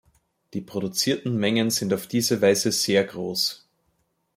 [0.55, 3.67] Die produzierten Mengen sind auf diese Weise sehr groß.